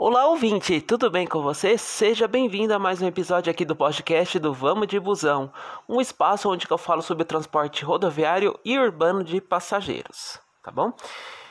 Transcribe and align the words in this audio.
Olá, 0.00 0.28
ouvinte, 0.28 0.80
tudo 0.80 1.10
bem 1.10 1.26
com 1.26 1.42
você? 1.42 1.76
Seja 1.76 2.28
bem-vindo 2.28 2.72
a 2.72 2.78
mais 2.78 3.02
um 3.02 3.06
episódio 3.08 3.50
aqui 3.50 3.64
do 3.64 3.74
podcast 3.74 4.38
do 4.38 4.54
Vamos 4.54 4.86
de 4.86 5.00
Busão, 5.00 5.52
um 5.88 6.00
espaço 6.00 6.48
onde 6.48 6.68
eu 6.70 6.78
falo 6.78 7.02
sobre 7.02 7.24
o 7.24 7.26
transporte 7.26 7.84
rodoviário 7.84 8.56
e 8.64 8.78
urbano 8.78 9.24
de 9.24 9.40
passageiros, 9.40 10.38
tá 10.62 10.70
bom? 10.70 10.92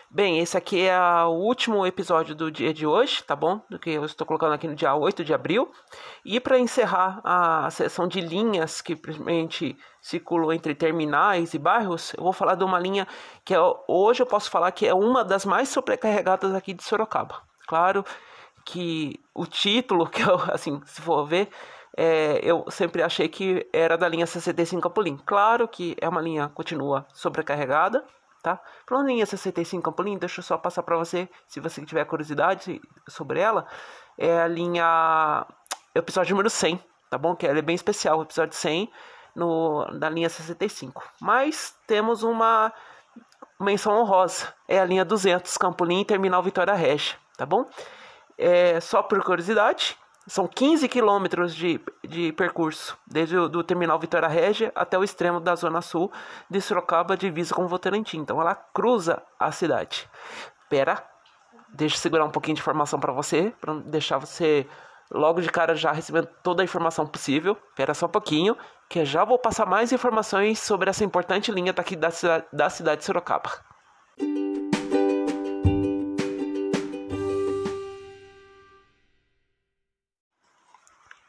Bem, 0.10 0.40
esse 0.40 0.56
aqui 0.56 0.88
é 0.88 0.98
o 1.26 1.32
último 1.32 1.86
episódio 1.86 2.34
do 2.34 2.50
dia 2.50 2.74
de 2.74 2.88
hoje, 2.88 3.22
tá 3.22 3.36
bom? 3.36 3.60
Do 3.70 3.78
que 3.78 3.90
eu 3.90 4.06
estou 4.06 4.26
colocando 4.26 4.54
aqui 4.54 4.66
no 4.66 4.76
dia 4.76 4.96
8 4.96 5.26
de 5.26 5.34
abril. 5.34 5.70
E 6.24 6.40
para 6.40 6.58
encerrar 6.58 7.20
a 7.26 7.70
sessão 7.70 8.08
de 8.08 8.22
linhas 8.22 8.80
que 8.80 8.96
principalmente 8.96 9.78
circulam 10.02 10.54
entre 10.54 10.74
terminais 10.74 11.54
e 11.54 11.60
bairros, 11.60 12.14
eu 12.18 12.24
vou 12.24 12.32
falar 12.32 12.56
de 12.56 12.64
uma 12.64 12.80
linha 12.80 13.06
que 13.44 13.54
é, 13.54 13.60
hoje 13.90 14.24
eu 14.24 14.26
posso 14.26 14.50
falar 14.50 14.72
que 14.72 14.88
é 14.88 14.94
uma 14.94 15.22
das 15.22 15.44
mais 15.44 15.68
sobrecarregadas 15.68 16.56
aqui 16.56 16.74
de 16.74 16.82
Sorocaba. 16.82 17.46
Claro 17.68 18.06
que 18.68 19.18
o 19.34 19.46
título, 19.46 20.06
que 20.12 20.22
eu, 20.22 20.36
assim, 20.52 20.82
se 20.86 21.02
for 21.02 21.26
ver, 21.26 21.50
é, 21.96 22.40
eu 22.44 22.66
sempre 22.70 23.02
achei 23.02 23.30
que 23.30 23.68
era 23.72 23.98
da 23.98 24.08
linha 24.08 24.28
65 24.28 24.82
Campolim. 24.82 25.18
Claro 25.26 25.68
que 25.68 25.96
é 26.00 26.08
uma 26.08 26.22
linha 26.22 26.50
continua 26.50 27.08
sobrecarregada, 27.14 28.04
tá? 28.44 28.62
Falando 28.86 29.10
em 29.10 29.26
65 29.26 29.82
Campolim, 29.82 30.18
deixa 30.18 30.42
eu 30.42 30.44
só 30.44 30.58
passar 30.58 30.84
para 30.84 30.98
você, 30.98 31.30
se 31.48 31.60
você 31.60 31.84
tiver 31.86 32.06
curiosidade 32.06 32.82
sobre 33.08 33.40
ela, 33.40 33.66
é 34.18 34.42
a 34.42 34.48
linha, 34.48 35.46
episódio 35.96 36.32
número 36.32 36.50
100, 36.50 36.80
tá 37.10 37.18
bom? 37.18 37.36
Que 37.36 37.48
ela 37.48 37.58
é 37.58 37.62
bem 37.62 37.76
especial, 37.76 38.20
o 38.20 38.24
episódio 38.24 38.56
100 38.56 38.92
no, 39.34 39.86
da 39.98 40.10
linha 40.10 40.30
65. 40.30 41.04
Mas 41.22 41.74
temos 41.88 42.22
uma 42.22 42.74
menção 43.60 43.98
honrosa, 43.98 44.54
é 44.68 44.78
a 44.78 44.86
linha 44.86 45.06
200 45.06 45.58
Campolim 45.58 46.04
Terminal 46.04 46.44
Vitória 46.44 46.74
Regia, 46.74 47.16
tá 47.38 47.46
bom? 47.46 47.66
É, 48.38 48.80
só 48.80 49.02
por 49.02 49.24
curiosidade, 49.24 49.98
são 50.28 50.46
15 50.46 50.88
quilômetros 50.90 51.56
de, 51.56 51.80
de 52.06 52.34
percurso, 52.34 52.98
desde 53.08 53.38
o 53.38 53.48
do 53.48 53.64
terminal 53.64 53.98
Vitória 53.98 54.28
Régia 54.28 54.72
até 54.76 54.98
o 54.98 55.04
extremo 55.04 55.40
da 55.40 55.56
zona 55.56 55.82
sul 55.82 56.12
de 56.50 56.60
Sorocaba, 56.60 57.16
divisa 57.16 57.56
com 57.56 57.66
Votorantim. 57.66 58.18
Então 58.18 58.40
ela 58.42 58.54
cruza 58.54 59.24
a 59.40 59.52
cidade. 59.52 60.08
Pera, 60.70 61.02
deixa 61.70 61.96
eu 61.96 62.00
segurar 62.00 62.26
um 62.26 62.30
pouquinho 62.30 62.56
de 62.56 62.62
informação 62.62 63.00
para 63.00 63.14
você, 63.14 63.54
para 63.62 63.74
deixar 63.76 64.18
você 64.18 64.68
logo 65.10 65.42
de 65.42 65.50
cara 65.50 65.74
já 65.76 65.94
recebendo 65.94 66.28
toda 66.44 66.62
a 66.62 66.66
informação 66.66 67.08
possível. 67.08 67.56
Pera 67.74 67.94
só 67.94 68.06
um 68.06 68.10
pouquinho, 68.10 68.58
que 68.90 69.00
eu 69.00 69.06
já 69.06 69.24
vou 69.24 69.40
passar 69.40 69.66
mais 69.66 69.94
informações 69.94 70.60
sobre 70.60 70.90
essa 70.90 71.06
importante 71.06 71.52
linha 71.52 71.72
daqui 71.72 71.96
da, 71.96 72.10
da 72.52 72.70
cidade 72.70 73.00
de 73.00 73.06
Sorocaba. 73.06 73.50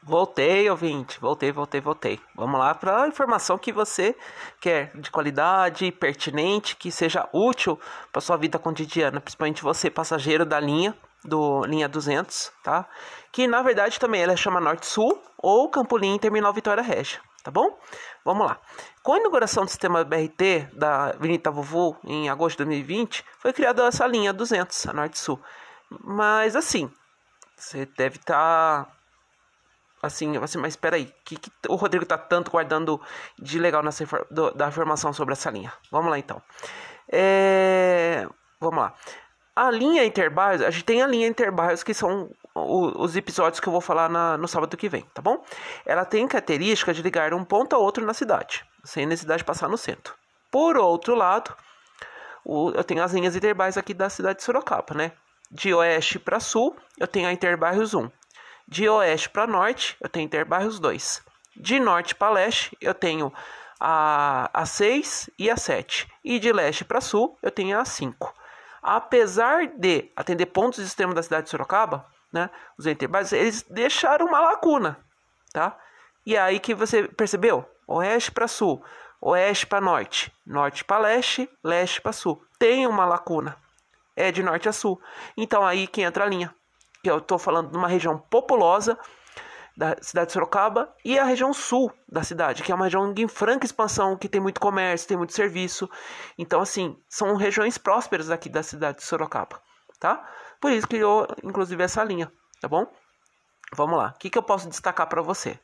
Voltei, 0.09 0.67
ouvinte. 0.67 1.19
Voltei, 1.19 1.51
voltei, 1.51 1.79
voltei. 1.79 2.19
Vamos 2.33 2.59
lá 2.59 2.73
para 2.73 3.03
a 3.03 3.07
informação 3.07 3.59
que 3.59 3.71
você 3.71 4.15
quer, 4.59 4.91
de 4.95 5.11
qualidade, 5.11 5.91
pertinente, 5.91 6.75
que 6.75 6.91
seja 6.91 7.29
útil 7.31 7.79
para 8.11 8.19
sua 8.19 8.35
vida 8.35 8.57
cotidiana, 8.57 9.21
principalmente 9.21 9.61
você, 9.61 9.87
passageiro 9.87 10.47
da 10.47 10.59
linha, 10.59 10.97
do 11.23 11.63
linha 11.65 11.87
200, 11.87 12.51
tá? 12.63 12.87
Que 13.31 13.47
na 13.47 13.61
verdade 13.61 13.99
também 13.99 14.23
ela 14.23 14.35
chama 14.35 14.59
Norte-Sul 14.59 15.21
ou 15.37 15.69
Campolim 15.69 16.17
Terminal 16.17 16.53
Vitória 16.53 16.81
Regia, 16.81 17.19
tá 17.43 17.51
bom? 17.51 17.77
Vamos 18.25 18.47
lá. 18.47 18.57
Com 19.03 19.13
a 19.13 19.19
inauguração 19.19 19.63
do 19.63 19.69
sistema 19.69 20.03
BRT 20.03 20.69
da 20.73 21.09
Avenida 21.09 21.51
Vovô 21.51 21.95
em 22.03 22.29
agosto 22.29 22.57
de 22.57 22.65
2020, 22.65 23.23
foi 23.37 23.53
criada 23.53 23.85
essa 23.85 24.07
linha 24.07 24.33
200, 24.33 24.87
a 24.87 24.93
Norte-Sul. 24.93 25.39
Mas 26.03 26.55
assim, 26.55 26.91
você 27.55 27.85
deve 27.85 28.17
estar 28.17 28.85
tá 28.85 28.98
assim, 30.01 30.37
assim, 30.37 30.57
mas 30.57 30.73
espera 30.73 30.95
aí, 30.95 31.13
que, 31.23 31.37
que 31.37 31.51
o 31.67 31.75
Rodrigo 31.75 32.05
tá 32.05 32.17
tanto 32.17 32.51
guardando 32.51 32.99
de 33.37 33.59
legal 33.59 33.83
nessa 33.83 34.05
do, 34.29 34.51
da 34.51 34.67
informação 34.67 35.13
sobre 35.13 35.33
essa 35.33 35.49
linha? 35.49 35.73
Vamos 35.91 36.09
lá 36.09 36.17
então. 36.17 36.41
É, 37.11 38.27
vamos 38.59 38.79
lá. 38.79 38.93
A 39.55 39.69
linha 39.69 40.05
Interbairros, 40.05 40.61
a 40.61 40.69
gente 40.69 40.85
tem 40.85 41.01
a 41.01 41.07
linha 41.07 41.27
Interbairros 41.27 41.83
que 41.83 41.93
são 41.93 42.29
os 42.55 43.15
episódios 43.15 43.59
que 43.59 43.67
eu 43.67 43.71
vou 43.71 43.81
falar 43.81 44.09
na, 44.09 44.37
no 44.37 44.47
sábado 44.47 44.75
que 44.77 44.89
vem, 44.89 45.03
tá 45.13 45.21
bom? 45.21 45.43
Ela 45.85 46.05
tem 46.05 46.27
característica 46.27 46.93
de 46.93 47.01
ligar 47.01 47.33
um 47.33 47.43
ponto 47.43 47.75
a 47.75 47.79
outro 47.79 48.05
na 48.05 48.13
cidade, 48.13 48.65
sem 48.83 49.05
necessidade 49.05 49.39
de 49.39 49.45
passar 49.45 49.67
no 49.67 49.77
centro. 49.77 50.13
Por 50.51 50.77
outro 50.77 51.15
lado, 51.15 51.55
o, 52.43 52.71
eu 52.71 52.83
tenho 52.83 53.03
as 53.03 53.13
linhas 53.13 53.35
Interbairros 53.35 53.77
aqui 53.77 53.93
da 53.93 54.09
cidade 54.09 54.39
de 54.39 54.43
Sorocaba, 54.43 54.93
né? 54.93 55.11
De 55.51 55.73
oeste 55.73 56.19
para 56.19 56.39
sul, 56.39 56.75
eu 56.97 57.07
tenho 57.07 57.27
a 57.27 57.33
Interbairros 57.33 57.93
1. 57.93 58.09
De 58.71 58.87
oeste 58.87 59.27
para 59.31 59.47
norte, 59.47 59.97
eu 59.99 60.07
tenho 60.07 60.25
Interbairros 60.25 60.79
2. 60.79 61.23
De 61.55 61.79
norte 61.79 62.13
para 62.13 62.33
leste, 62.33 62.77
eu 62.79 62.93
tenho 62.93 63.33
a, 63.79 64.47
a 64.53 64.63
6 64.63 65.27
e 65.39 65.49
a 65.49 65.57
7. 65.57 66.07
E 66.23 66.37
de 66.37 66.53
leste 66.53 66.85
para 66.85 67.01
sul, 67.01 67.35
eu 67.41 67.49
tenho 67.49 67.79
a 67.79 67.83
5. 67.83 68.31
Apesar 68.79 69.65
de 69.65 70.11
atender 70.15 70.45
pontos 70.45 70.77
extremos 70.77 71.15
da 71.15 71.23
cidade 71.23 71.45
de 71.45 71.49
Sorocaba, 71.49 72.05
né, 72.31 72.47
os 72.77 72.85
Interbairros, 72.85 73.33
eles 73.33 73.63
deixaram 73.63 74.27
uma 74.27 74.39
lacuna, 74.39 74.99
tá? 75.51 75.75
E 76.23 76.37
aí 76.37 76.59
que 76.59 76.75
você 76.75 77.07
percebeu? 77.07 77.67
Oeste 77.87 78.31
para 78.31 78.47
sul, 78.47 78.85
oeste 79.19 79.65
para 79.65 79.81
norte, 79.81 80.31
norte 80.45 80.85
para 80.85 80.99
leste, 80.99 81.49
leste 81.63 81.99
para 81.99 82.13
sul. 82.13 82.39
Tem 82.59 82.85
uma 82.85 83.03
lacuna. 83.03 83.57
É 84.15 84.31
de 84.31 84.43
norte 84.43 84.69
a 84.69 84.71
sul. 84.71 85.01
Então 85.35 85.65
aí 85.65 85.87
que 85.87 86.03
entra 86.03 86.23
a 86.23 86.27
linha 86.27 86.53
que 87.03 87.09
eu 87.09 87.17
estou 87.17 87.37
falando 87.37 87.71
de 87.71 87.77
uma 87.77 87.87
região 87.87 88.17
populosa 88.17 88.97
da 89.75 89.95
cidade 90.01 90.27
de 90.27 90.33
Sorocaba 90.33 90.93
e 91.05 91.17
a 91.17 91.23
região 91.23 91.53
sul 91.53 91.91
da 92.07 92.21
cidade, 92.21 92.63
que 92.63 92.71
é 92.71 92.75
uma 92.75 92.83
região 92.85 93.13
em 93.17 93.27
franca 93.29 93.65
expansão, 93.65 94.17
que 94.17 94.27
tem 94.27 94.41
muito 94.41 94.59
comércio, 94.59 95.07
tem 95.07 95.15
muito 95.15 95.33
serviço. 95.33 95.89
Então, 96.37 96.59
assim, 96.59 96.97
são 97.07 97.35
regiões 97.35 97.77
prósperas 97.77 98.29
aqui 98.29 98.49
da 98.49 98.61
cidade 98.61 98.97
de 98.97 99.05
Sorocaba, 99.05 99.61
tá? 99.97 100.27
Por 100.59 100.71
isso 100.71 100.87
criou, 100.87 101.25
inclusive, 101.43 101.81
essa 101.81 102.03
linha, 102.03 102.29
tá 102.59 102.67
bom? 102.67 102.91
Vamos 103.75 103.97
lá. 103.97 104.13
O 104.15 104.19
que, 104.19 104.29
que 104.29 104.37
eu 104.37 104.43
posso 104.43 104.67
destacar 104.67 105.07
para 105.07 105.21
você? 105.21 105.59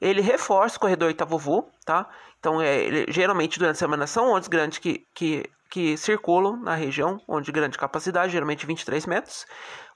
Ele 0.00 0.20
reforça 0.20 0.76
o 0.76 0.80
corredor 0.80 1.10
Itavovu, 1.10 1.68
tá? 1.84 2.08
Então, 2.38 2.60
é, 2.60 2.76
ele, 2.78 3.06
geralmente 3.08 3.58
durante 3.58 3.76
a 3.76 3.78
semana 3.78 4.06
são 4.06 4.30
ônibus 4.30 4.48
grandes 4.48 4.78
que, 4.78 5.06
que 5.14 5.48
que 5.74 5.96
circulam 5.96 6.56
na 6.56 6.76
região, 6.76 7.20
onde 7.26 7.50
grande 7.50 7.76
capacidade, 7.76 8.30
geralmente 8.30 8.64
23 8.64 9.06
metros. 9.06 9.44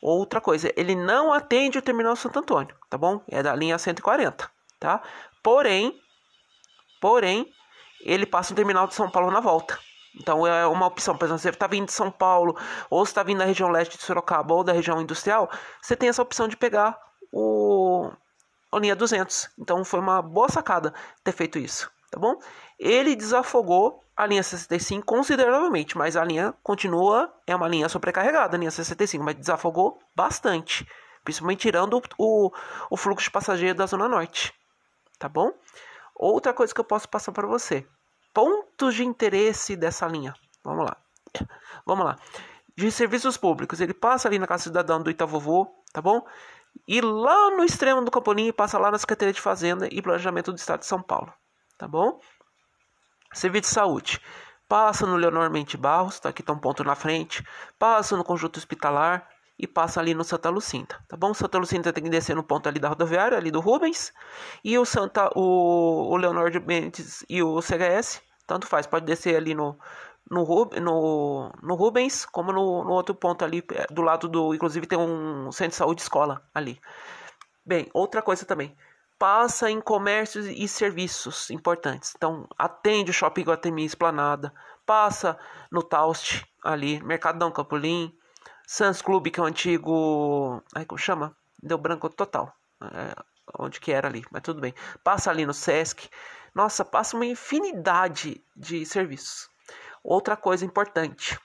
Outra 0.02 0.40
coisa, 0.40 0.72
ele 0.76 0.96
não 0.96 1.32
atende 1.32 1.78
o 1.78 1.82
terminal 1.82 2.16
Santo 2.16 2.40
Antônio, 2.40 2.74
tá 2.90 2.98
bom? 2.98 3.22
É 3.28 3.44
da 3.44 3.54
linha 3.54 3.78
140, 3.78 4.50
tá? 4.80 5.00
Porém, 5.40 5.96
porém, 7.00 7.46
ele 8.00 8.26
passa 8.26 8.52
no 8.52 8.56
terminal 8.56 8.88
de 8.88 8.94
São 8.96 9.08
Paulo 9.08 9.30
na 9.30 9.38
volta. 9.38 9.78
Então 10.20 10.44
é 10.44 10.66
uma 10.66 10.86
opção, 10.86 11.16
por 11.16 11.26
exemplo, 11.26 11.38
você 11.42 11.50
está 11.50 11.68
vindo 11.68 11.86
de 11.86 11.92
São 11.92 12.10
Paulo, 12.10 12.56
ou 12.90 13.04
está 13.04 13.22
vindo 13.22 13.38
da 13.38 13.44
região 13.44 13.68
leste 13.68 13.96
de 13.96 14.02
Sorocaba, 14.02 14.54
ou 14.54 14.64
da 14.64 14.72
região 14.72 15.00
industrial, 15.00 15.48
você 15.80 15.94
tem 15.94 16.08
essa 16.08 16.22
opção 16.22 16.48
de 16.48 16.56
pegar 16.56 16.98
o 17.32 18.10
linha 18.74 18.96
200. 18.96 19.50
Então 19.58 19.84
foi 19.84 20.00
uma 20.00 20.22
boa 20.22 20.48
sacada 20.48 20.92
ter 21.24 21.32
feito 21.32 21.58
isso, 21.58 21.90
tá 22.10 22.18
bom? 22.18 22.38
Ele 22.78 23.16
desafogou 23.16 24.04
a 24.16 24.26
linha 24.26 24.42
65 24.42 25.06
consideravelmente, 25.06 25.96
mas 25.96 26.16
a 26.16 26.24
linha 26.24 26.54
continua, 26.62 27.32
é 27.46 27.54
uma 27.54 27.68
linha 27.68 27.88
sobrecarregada, 27.88 28.56
a 28.56 28.58
linha 28.58 28.70
65, 28.70 29.24
mas 29.24 29.36
desafogou 29.36 29.98
bastante, 30.14 30.86
principalmente 31.22 31.60
tirando 31.60 32.02
o, 32.18 32.50
o 32.90 32.96
fluxo 32.96 33.26
de 33.26 33.30
passageiro 33.30 33.78
da 33.78 33.86
Zona 33.86 34.08
Norte, 34.08 34.52
tá 35.18 35.28
bom? 35.28 35.52
Outra 36.16 36.52
coisa 36.52 36.74
que 36.74 36.80
eu 36.80 36.84
posso 36.84 37.08
passar 37.08 37.30
para 37.30 37.46
você, 37.46 37.86
pontos 38.34 38.96
de 38.96 39.04
interesse 39.04 39.76
dessa 39.76 40.06
linha, 40.08 40.34
vamos 40.64 40.84
lá, 40.84 40.96
vamos 41.86 42.04
lá, 42.04 42.16
de 42.76 42.90
serviços 42.90 43.36
públicos, 43.36 43.80
ele 43.80 43.94
passa 43.94 44.26
ali 44.26 44.38
na 44.38 44.48
Casa 44.48 44.64
Cidadã 44.64 45.00
do 45.00 45.10
Itavovô, 45.10 45.68
tá 45.92 46.02
bom? 46.02 46.26
E 46.86 47.00
lá 47.00 47.50
no 47.50 47.64
extremo 47.64 48.02
do 48.02 48.10
Campolim, 48.10 48.52
passa 48.52 48.78
lá 48.78 48.90
na 48.90 48.98
Secretaria 48.98 49.32
de 49.32 49.40
Fazenda 49.40 49.88
e 49.90 50.02
Planejamento 50.02 50.52
do 50.52 50.58
Estado 50.58 50.80
de 50.80 50.86
São 50.86 51.02
Paulo, 51.02 51.32
tá 51.76 51.88
bom? 51.88 52.20
Serviço 53.32 53.62
de 53.62 53.74
saúde. 53.74 54.20
Passa 54.68 55.06
no 55.06 55.16
Leonor 55.16 55.50
Mente 55.50 55.76
Barros, 55.76 56.20
tá? 56.20 56.28
aqui 56.28 56.42
está 56.42 56.52
um 56.52 56.58
ponto 56.58 56.84
na 56.84 56.94
frente. 56.94 57.42
Passa 57.78 58.16
no 58.16 58.24
conjunto 58.24 58.58
hospitalar 58.58 59.26
e 59.58 59.66
passa 59.66 59.98
ali 60.00 60.14
no 60.14 60.22
Santa 60.22 60.50
Lucinda, 60.50 61.02
tá 61.08 61.16
bom? 61.16 61.34
Santa 61.34 61.58
Lucinda 61.58 61.92
tem 61.92 62.04
que 62.04 62.10
descer 62.10 62.36
no 62.36 62.44
ponto 62.44 62.68
ali 62.68 62.78
da 62.78 62.88
rodoviária, 62.88 63.36
ali 63.36 63.50
do 63.50 63.60
Rubens. 63.60 64.12
E 64.62 64.78
o 64.78 64.84
Santa, 64.84 65.30
o, 65.34 66.12
o 66.12 66.16
Leonor 66.16 66.50
de 66.50 66.60
Mendes 66.60 67.24
e 67.28 67.42
o 67.42 67.60
CHS, 67.60 68.22
tanto 68.46 68.66
faz, 68.66 68.86
pode 68.86 69.04
descer 69.04 69.36
ali 69.36 69.54
no, 69.54 69.76
no, 70.30 70.44
no, 70.80 71.52
no 71.62 71.74
Rubens, 71.74 72.26
como 72.26 72.52
no, 72.52 72.84
no 72.84 72.90
outro 72.90 73.14
ponto 73.14 73.44
ali, 73.44 73.64
é, 73.72 73.86
do 73.92 74.02
lado 74.02 74.28
do. 74.28 74.54
Inclusive 74.54 74.86
tem 74.86 74.98
um 74.98 75.50
centro 75.52 75.70
de 75.70 75.76
saúde 75.76 76.02
escola 76.02 76.42
ali. 76.54 76.80
Bem, 77.64 77.88
outra 77.92 78.22
coisa 78.22 78.44
também 78.46 78.76
passa 79.18 79.68
em 79.70 79.80
comércios 79.80 80.46
e 80.46 80.68
serviços 80.68 81.50
importantes. 81.50 82.14
Então, 82.16 82.46
atende 82.56 83.10
o 83.10 83.14
Shopping 83.14 83.42
Guatemi 83.42 83.84
Esplanada, 83.84 84.52
passa 84.86 85.36
no 85.70 85.82
Taust 85.82 86.46
ali, 86.62 87.02
Mercadão 87.02 87.50
Campolim, 87.50 88.16
Sans 88.66 89.02
Club, 89.02 89.28
que 89.28 89.40
é 89.40 89.42
o 89.42 89.46
antigo. 89.46 90.62
Ai, 90.74 90.84
como 90.84 90.98
chama? 90.98 91.36
Deu 91.60 91.76
branco 91.76 92.08
total. 92.08 92.54
É, 92.80 93.14
onde 93.58 93.80
que 93.80 93.90
era 93.90 94.06
ali, 94.06 94.24
mas 94.30 94.42
tudo 94.42 94.60
bem. 94.60 94.74
Passa 95.02 95.30
ali 95.30 95.44
no 95.44 95.54
Sesc. 95.54 96.08
Nossa, 96.54 96.84
passa 96.84 97.16
uma 97.16 97.26
infinidade 97.26 98.42
de 98.56 98.86
serviços. 98.86 99.48
Outra 100.02 100.36
coisa 100.36 100.64
importante, 100.64 101.38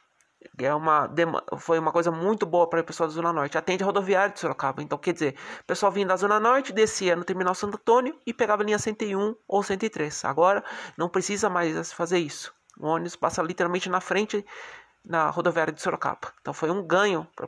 é 0.57 0.73
uma, 0.73 1.09
foi 1.57 1.79
uma 1.79 1.91
coisa 1.91 2.11
muito 2.11 2.45
boa 2.45 2.69
para 2.69 2.81
o 2.81 2.83
pessoal 2.83 3.07
da 3.07 3.15
Zona 3.15 3.33
Norte. 3.33 3.57
Atende 3.57 3.83
a 3.83 3.85
rodoviária 3.85 4.33
de 4.33 4.39
Sorocaba. 4.39 4.81
Então, 4.81 4.97
quer 4.97 5.13
dizer, 5.13 5.35
o 5.61 5.63
pessoal 5.65 5.91
vinha 5.91 6.05
da 6.05 6.15
Zona 6.15 6.39
Norte, 6.39 6.73
descia 6.73 7.15
no 7.15 7.23
terminal 7.23 7.55
Santo 7.55 7.75
Antônio 7.75 8.17
e 8.25 8.33
pegava 8.33 8.61
a 8.61 8.65
linha 8.65 8.79
101 8.79 9.35
ou 9.47 9.63
103. 9.63 10.25
Agora, 10.25 10.63
não 10.97 11.09
precisa 11.09 11.49
mais 11.49 11.91
fazer 11.93 12.19
isso. 12.19 12.53
O 12.77 12.87
ônibus 12.87 13.15
passa 13.15 13.41
literalmente 13.41 13.89
na 13.89 14.01
frente 14.01 14.45
na 15.03 15.29
rodoviária 15.29 15.73
de 15.73 15.81
Sorocaba. 15.81 16.33
Então, 16.41 16.53
foi 16.53 16.69
um 16.69 16.85
ganho 16.85 17.27
para 17.35 17.47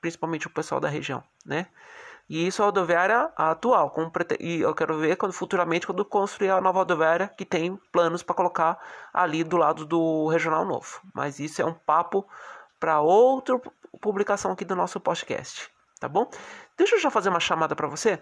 principalmente 0.00 0.46
o 0.46 0.50
pessoal 0.50 0.80
da 0.80 0.88
região, 0.88 1.22
né? 1.44 1.66
E 2.32 2.46
isso 2.46 2.62
é 2.62 2.64
a 2.64 2.66
rodoviária 2.68 3.30
atual. 3.36 3.94
E 4.40 4.62
eu 4.62 4.74
quero 4.74 4.96
ver 4.96 5.16
quando 5.16 5.34
futuramente 5.34 5.86
quando 5.86 6.02
construir 6.02 6.48
a 6.48 6.62
nova 6.62 6.78
rodoviária 6.78 7.28
que 7.28 7.44
tem 7.44 7.76
planos 7.92 8.22
para 8.22 8.34
colocar 8.34 8.78
ali 9.12 9.44
do 9.44 9.58
lado 9.58 9.84
do 9.84 10.28
regional 10.28 10.64
novo. 10.64 11.02
Mas 11.14 11.38
isso 11.38 11.60
é 11.60 11.64
um 11.66 11.74
papo 11.74 12.26
para 12.80 13.02
outra 13.02 13.60
publicação 14.00 14.50
aqui 14.50 14.64
do 14.64 14.74
nosso 14.74 14.98
podcast, 14.98 15.70
tá 16.00 16.08
bom? 16.08 16.26
Deixa 16.74 16.96
eu 16.96 17.00
já 17.00 17.10
fazer 17.10 17.28
uma 17.28 17.38
chamada 17.38 17.76
para 17.76 17.86
você. 17.86 18.18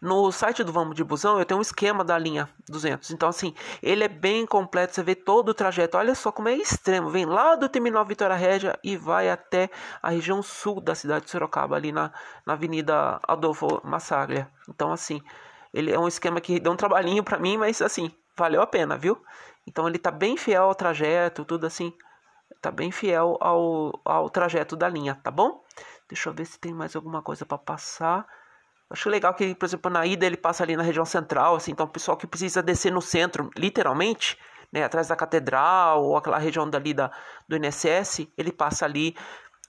No 0.00 0.30
site 0.32 0.64
do 0.64 0.72
Vamos 0.72 0.96
de 0.96 1.04
Busão 1.04 1.38
eu 1.38 1.44
tenho 1.44 1.58
um 1.58 1.62
esquema 1.62 2.04
da 2.04 2.16
linha 2.18 2.48
200. 2.68 3.10
Então, 3.10 3.28
assim, 3.28 3.54
ele 3.82 4.04
é 4.04 4.08
bem 4.08 4.46
completo. 4.46 4.94
Você 4.94 5.02
vê 5.02 5.14
todo 5.14 5.50
o 5.50 5.54
trajeto. 5.54 5.96
Olha 5.96 6.14
só 6.14 6.32
como 6.32 6.48
é 6.48 6.54
extremo. 6.54 7.10
Vem 7.10 7.26
lá 7.26 7.54
do 7.54 7.68
terminal 7.68 8.04
Vitória 8.04 8.36
Régia 8.36 8.78
e 8.82 8.96
vai 8.96 9.28
até 9.28 9.68
a 10.02 10.10
região 10.10 10.42
sul 10.42 10.80
da 10.80 10.94
cidade 10.94 11.26
de 11.26 11.30
Sorocaba, 11.30 11.76
ali 11.76 11.92
na, 11.92 12.12
na 12.46 12.54
Avenida 12.54 13.20
Adolfo 13.26 13.80
Massaglia. 13.84 14.48
Então, 14.68 14.92
assim, 14.92 15.20
ele 15.72 15.92
é 15.92 15.98
um 15.98 16.08
esquema 16.08 16.40
que 16.40 16.58
deu 16.58 16.72
um 16.72 16.76
trabalhinho 16.76 17.22
para 17.22 17.38
mim, 17.38 17.56
mas, 17.58 17.82
assim, 17.82 18.10
valeu 18.36 18.62
a 18.62 18.66
pena, 18.66 18.96
viu? 18.96 19.22
Então, 19.66 19.86
ele 19.86 19.98
tá 19.98 20.10
bem 20.10 20.36
fiel 20.36 20.64
ao 20.64 20.74
trajeto, 20.74 21.44
tudo 21.44 21.66
assim. 21.66 21.92
Tá 22.62 22.70
bem 22.70 22.90
fiel 22.90 23.36
ao, 23.40 24.00
ao 24.04 24.30
trajeto 24.30 24.74
da 24.74 24.88
linha, 24.88 25.14
tá 25.22 25.30
bom? 25.30 25.62
Deixa 26.08 26.30
eu 26.30 26.32
ver 26.32 26.46
se 26.46 26.58
tem 26.58 26.72
mais 26.72 26.96
alguma 26.96 27.20
coisa 27.20 27.44
para 27.44 27.58
passar. 27.58 28.26
Acho 28.90 29.10
legal 29.10 29.34
que, 29.34 29.54
por 29.54 29.66
exemplo, 29.66 29.90
na 29.90 30.06
ida 30.06 30.24
ele 30.24 30.36
passa 30.36 30.62
ali 30.62 30.74
na 30.76 30.82
região 30.82 31.04
central, 31.04 31.56
assim, 31.56 31.72
então 31.72 31.84
o 31.84 31.90
pessoal 31.90 32.16
que 32.16 32.26
precisa 32.26 32.62
descer 32.62 32.90
no 32.90 33.02
centro, 33.02 33.50
literalmente, 33.56 34.38
né, 34.72 34.82
atrás 34.84 35.08
da 35.08 35.16
catedral 35.16 36.02
ou 36.04 36.16
aquela 36.16 36.38
região 36.38 36.68
dali 36.68 36.94
da, 36.94 37.10
do 37.46 37.56
INSS, 37.56 38.28
ele 38.36 38.52
passa 38.52 38.84
ali. 38.84 39.14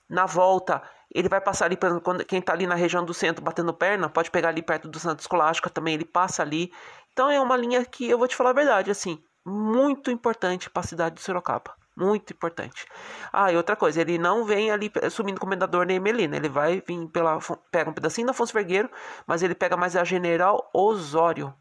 Na 0.10 0.26
volta, 0.26 0.82
ele 1.14 1.30
vai 1.30 1.42
passar 1.42 1.66
ali, 1.66 1.78
quando, 1.78 2.26
quem 2.26 2.40
está 2.40 2.54
ali 2.54 2.66
na 2.66 2.76
região 2.76 3.04
do 3.04 3.14
centro 3.14 3.44
batendo 3.44 3.74
perna, 3.74 4.10
pode 4.10 4.32
pegar 4.32 4.50
ali 4.50 4.62
perto 4.62 4.88
do 4.88 5.00
Santo 5.00 5.20
Escolástica 5.20 5.70
também, 5.70 5.96
ele 5.96 6.06
passa 6.06 6.42
ali. 6.42 6.72
Então 7.12 7.30
é 7.30 7.40
uma 7.40 7.58
linha 7.58 7.84
que 7.86 8.10
eu 8.10 8.18
vou 8.18 8.28
te 8.28 8.36
falar 8.36 8.52
a 8.52 8.54
verdade, 8.54 8.90
assim, 8.90 9.22
muito 9.46 10.10
importante 10.12 10.70
para 10.70 10.82
a 10.82 10.88
cidade 10.88 11.16
de 11.16 11.22
Sorocaba. 11.22 11.79
Muito 12.00 12.32
importante. 12.32 12.86
Ah, 13.34 13.52
e 13.52 13.58
outra 13.58 13.76
coisa, 13.76 14.00
ele 14.00 14.18
não 14.18 14.46
vem 14.46 14.72
ali 14.72 14.90
subindo 15.12 15.38
comendador 15.38 15.86
nem 15.86 16.00
Melina. 16.00 16.38
Ele 16.38 16.48
vai 16.48 16.82
vir 16.88 17.08
pela. 17.10 17.38
Pega 17.70 17.90
um 17.90 17.94
pedacinho 17.94 18.26
da 18.26 18.32
Afonso 18.32 18.54
Vergueiro, 18.54 18.90
mas 19.28 19.44
ele 19.44 19.54
pega 19.54 19.76
mais 19.76 19.98
a 19.98 20.06
General 20.06 20.70
Osório. 20.74 21.54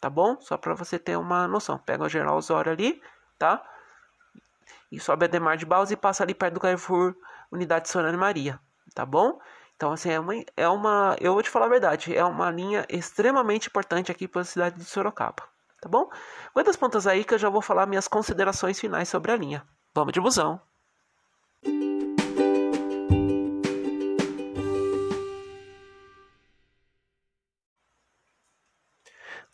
Tá 0.00 0.10
bom? 0.10 0.36
Só 0.40 0.56
para 0.56 0.74
você 0.74 0.98
ter 0.98 1.16
uma 1.16 1.46
noção. 1.46 1.78
Pega 1.78 2.02
o 2.02 2.08
General 2.08 2.36
Osório 2.36 2.72
ali, 2.72 3.00
tá? 3.38 3.62
E 4.90 4.98
sobe 4.98 5.26
a 5.26 5.28
Demar 5.28 5.56
de 5.56 5.64
Baus 5.64 5.92
e 5.92 5.96
passa 5.96 6.24
ali 6.24 6.34
perto 6.34 6.54
do 6.54 6.60
Carrefour 6.60 7.14
Unidade 7.52 7.88
Sorana 7.88 8.18
Maria. 8.18 8.58
Tá 8.96 9.06
bom? 9.06 9.38
Então, 9.76 9.92
assim, 9.92 10.10
é 10.10 10.18
uma, 10.18 10.34
é 10.56 10.68
uma. 10.68 11.16
Eu 11.20 11.34
vou 11.34 11.42
te 11.42 11.50
falar 11.50 11.66
a 11.66 11.68
verdade. 11.68 12.16
É 12.16 12.24
uma 12.24 12.50
linha 12.50 12.84
extremamente 12.88 13.68
importante 13.68 14.10
aqui 14.10 14.26
para 14.26 14.40
a 14.40 14.44
cidade 14.44 14.76
de 14.76 14.84
Sorocaba. 14.84 15.44
Tá 15.80 15.88
bom? 15.88 16.10
Aguenta 16.50 16.70
as 16.70 16.76
pontas 16.76 17.06
aí 17.06 17.22
que 17.22 17.34
eu 17.34 17.38
já 17.38 17.48
vou 17.48 17.62
falar 17.62 17.86
minhas 17.86 18.08
considerações 18.08 18.80
finais 18.80 19.08
sobre 19.08 19.30
a 19.30 19.36
linha. 19.36 19.64
Vamos 19.94 20.12
de 20.12 20.20
busão. 20.20 20.60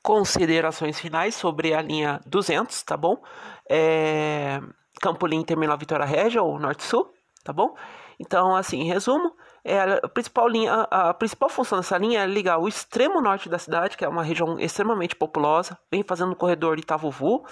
Considerações 0.02 0.98
finais 0.98 1.34
sobre 1.34 1.75
a 1.75 1.82
linha 1.82 2.20
200, 2.26 2.82
tá 2.84 2.96
bom? 2.96 3.22
É... 3.69 4.60
Campolim 5.00 5.44
Terminal 5.44 5.76
Vitória 5.76 6.06
Régia, 6.06 6.42
ou 6.42 6.58
Norte-Sul, 6.58 7.12
tá 7.42 7.52
bom? 7.52 7.75
Então, 8.19 8.54
assim, 8.54 8.81
em 8.81 8.88
resumo, 8.88 9.34
é 9.64 9.81
a 9.81 10.08
principal 10.08 10.46
linha, 10.46 10.87
a, 10.90 11.14
principal 11.14 11.48
função 11.48 11.78
dessa 11.78 11.96
linha 11.96 12.22
é 12.22 12.26
ligar 12.26 12.58
o 12.58 12.69
extremo 12.69 13.20
norte 13.20 13.48
da 13.48 13.58
cidade, 13.58 13.96
que 13.96 14.04
é 14.04 14.08
uma 14.08 14.22
região 14.22 14.58
extremamente 14.58 15.16
populosa, 15.16 15.78
vem 15.90 16.02
fazendo 16.02 16.32
o 16.32 16.37
corredor 16.37 16.78
Itavuvu 16.78 17.44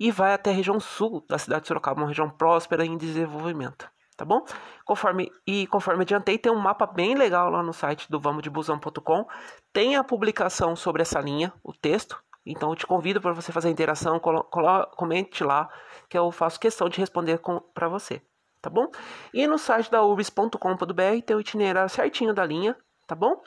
e 0.00 0.10
vai 0.10 0.32
até 0.32 0.50
a 0.50 0.54
região 0.54 0.80
sul 0.80 1.24
da 1.28 1.38
cidade 1.38 1.62
de 1.62 1.68
Sorocaba, 1.68 2.00
uma 2.00 2.08
região 2.08 2.30
próspera 2.30 2.84
em 2.86 2.96
desenvolvimento, 2.96 3.88
tá 4.16 4.24
bom? 4.24 4.44
Conforme 4.84 5.30
e 5.46 5.66
conforme 5.66 6.02
adiantei, 6.02 6.38
tem 6.38 6.50
um 6.50 6.58
mapa 6.58 6.86
bem 6.86 7.14
legal 7.14 7.50
lá 7.50 7.62
no 7.62 7.72
site 7.72 8.10
do 8.10 8.20
vamosdebusão.com. 8.20 9.26
Tem 9.72 9.96
a 9.96 10.04
publicação 10.04 10.74
sobre 10.74 11.02
essa 11.02 11.20
linha, 11.20 11.52
o 11.62 11.72
texto. 11.72 12.18
Então 12.46 12.70
eu 12.70 12.76
te 12.76 12.86
convido 12.86 13.20
para 13.20 13.32
você 13.32 13.52
fazer 13.52 13.68
a 13.68 13.70
interação, 13.70 14.20
comente 14.20 15.42
lá, 15.42 15.68
que 16.08 16.16
eu 16.16 16.30
faço 16.30 16.60
questão 16.60 16.88
de 16.88 16.98
responder 16.98 17.40
para 17.74 17.88
você 17.88 18.22
tá 18.64 18.70
bom? 18.70 18.90
E 19.34 19.46
no 19.46 19.58
site 19.58 19.90
da 19.90 20.02
urbis.com.br 20.02 21.22
tem 21.26 21.36
o 21.36 21.40
itinerário 21.40 21.90
certinho 21.90 22.32
da 22.32 22.46
linha, 22.46 22.74
tá 23.06 23.14
bom? 23.14 23.42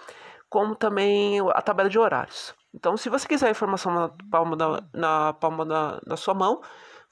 Como 0.48 0.76
também 0.76 1.40
a 1.56 1.62
tabela 1.62 1.90
de 1.90 1.98
horários. 1.98 2.54
Então, 2.72 2.96
se 2.96 3.10
você 3.10 3.28
quiser 3.28 3.48
a 3.48 3.52
informação 3.52 3.92
na 3.92 4.10
palma 4.30 4.56
da, 4.56 4.84
na 4.94 5.34
palma 5.34 5.66
da, 5.66 6.16
sua 6.16 6.36
mão, 6.36 6.62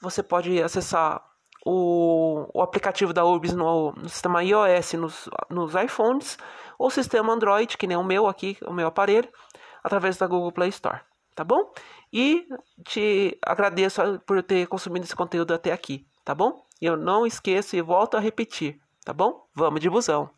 você 0.00 0.22
pode 0.22 0.62
acessar 0.62 1.20
o, 1.64 2.48
o 2.54 2.62
aplicativo 2.62 3.12
da 3.12 3.24
Urbis 3.24 3.52
no, 3.52 3.90
no 3.92 4.08
sistema 4.08 4.44
iOS 4.44 4.92
nos, 4.92 5.28
nos 5.50 5.74
iPhones 5.74 6.38
ou 6.78 6.88
sistema 6.88 7.32
Android, 7.32 7.76
que 7.76 7.88
nem 7.88 7.96
o 7.96 8.04
meu 8.04 8.28
aqui, 8.28 8.56
o 8.64 8.72
meu 8.72 8.86
aparelho, 8.86 9.28
através 9.82 10.16
da 10.16 10.28
Google 10.28 10.52
Play 10.52 10.68
Store, 10.68 11.00
tá 11.34 11.42
bom? 11.42 11.72
E 12.12 12.46
te 12.84 13.36
agradeço 13.44 14.00
por 14.24 14.40
ter 14.44 14.68
consumido 14.68 15.04
esse 15.04 15.16
conteúdo 15.16 15.52
até 15.52 15.72
aqui, 15.72 16.06
tá 16.24 16.34
bom? 16.34 16.65
Eu 16.80 16.96
não 16.96 17.26
esqueço 17.26 17.76
e 17.76 17.82
volto 17.82 18.16
a 18.16 18.20
repetir, 18.20 18.80
tá 19.04 19.12
bom? 19.12 19.46
Vamos 19.54 19.80
de 19.80 19.88
busão! 19.88 20.35